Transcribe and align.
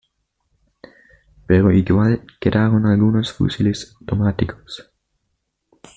Pero 1.45 1.71
igual 1.71 2.25
quedaron 2.39 2.87
algunos 2.87 3.31
fusiles 3.31 3.95
automáticos. 4.01 4.91